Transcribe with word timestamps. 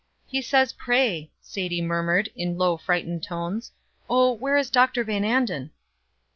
"He 0.25 0.41
says 0.41 0.73
pray!" 0.73 1.29
Sadie 1.41 1.79
murmured, 1.79 2.29
in 2.35 2.57
low, 2.57 2.75
frightened 2.75 3.21
tones. 3.21 3.71
"Oh, 4.09 4.31
where 4.33 4.57
is 4.57 4.71
Dr. 4.71 5.03
Van 5.03 5.23
Anden?" 5.23 5.69